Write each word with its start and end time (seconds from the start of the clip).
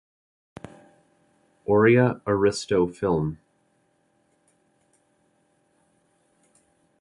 Aurea 1.67 2.21
Aristo 2.25 2.87
Film. 2.87 3.37